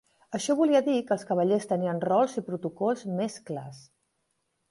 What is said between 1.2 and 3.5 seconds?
cavallers tenien rols i protocols més